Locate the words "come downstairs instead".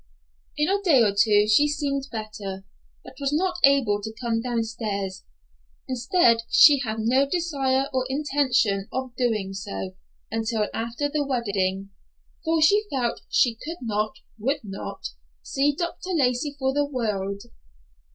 4.19-6.37